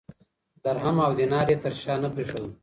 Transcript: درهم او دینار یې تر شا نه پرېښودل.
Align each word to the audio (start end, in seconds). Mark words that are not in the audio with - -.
درهم 0.63 0.97
او 1.05 1.11
دینار 1.19 1.47
یې 1.51 1.57
تر 1.63 1.73
شا 1.81 1.93
نه 2.03 2.09
پرېښودل. 2.13 2.51